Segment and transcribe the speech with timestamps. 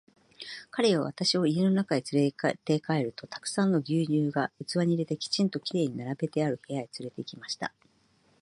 [0.71, 7.71] 彼は私を家の中へつれて帰ると、たくさんの牛乳が器に入れて、きちんと綺麗に並べてある部屋へつれて行きました。